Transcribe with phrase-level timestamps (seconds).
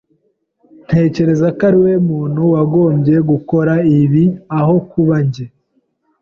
[0.85, 4.23] Ntekereza ko ariwe muntu wagombye gukora ibi
[4.59, 5.45] aho kuba njye.